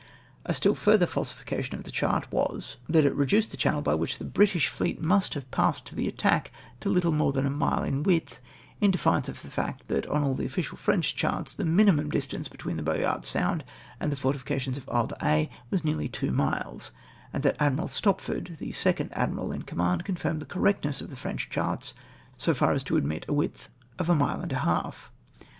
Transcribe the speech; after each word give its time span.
A 0.45 0.55
still 0.55 0.73
further 0.73 1.05
falsification 1.05 1.75
of 1.75 1.83
the 1.83 1.91
chart 1.91 2.31
was, 2.31 2.77
that 2.89 3.05
it 3.05 3.13
reduced 3.13 3.51
the 3.51 3.55
cliannel 3.57 3.83
by 3.83 3.93
which 3.93 4.17
the 4.17 4.25
British 4.25 4.67
fleet 4.67 4.99
must 4.99 5.35
have 5.35 5.51
passed 5.51 5.85
to 5.85 5.93
the 5.95 6.07
attack 6.07 6.51
to 6.79 6.89
little 6.89 7.11
more 7.11 7.31
than 7.31 7.45
a 7.45 7.51
mile 7.51 7.83
in 7.83 8.01
width, 8.01 8.39
in 8.79 8.89
defiance 8.89 9.29
of 9.29 9.39
the 9.43 9.51
fact 9.51 9.87
that 9.89 10.07
on 10.07 10.23
all 10.23 10.33
the 10.33 10.47
official 10.47 10.75
French 10.75 11.15
charts 11.15 11.53
the 11.53 11.65
minimum 11.65 12.09
distance 12.09 12.47
between 12.47 12.77
the 12.77 12.83
Boyart 12.83 13.25
Sand 13.25 13.63
and 13.99 14.11
the 14.11 14.15
fortifications 14.15 14.79
on 14.87 14.87
lie 14.87 15.05
d'Aix 15.05 15.53
w\as 15.65 15.83
nearly 15.83 16.09
two 16.09 16.31
miles, 16.31 16.91
and 17.31 17.43
that 17.43 17.55
Admiral 17.59 17.87
Stopford, 17.87 18.57
the 18.59 18.71
second 18.71 19.11
admiral 19.13 19.51
in 19.51 19.61
command, 19.61 20.03
confirmed 20.03 20.41
the 20.41 20.47
correctness 20.47 20.99
of 21.01 21.11
the 21.11 21.15
French 21.15 21.47
charts 21.51 21.93
so 22.37 22.55
far 22.55 22.73
as 22.73 22.81
to 22.81 22.97
admit 22.97 23.23
a 23.27 23.33
width 23.33 23.69
of 23.99 24.09
a 24.09 24.15
mile 24.15 24.41
and 24.41 24.51
a 24.51 24.55
half. 24.65 25.11